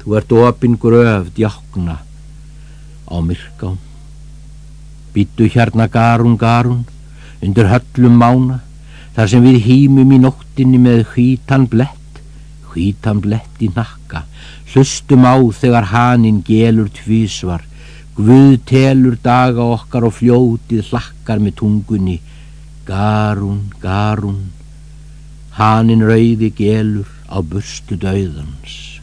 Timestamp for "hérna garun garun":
5.50-6.84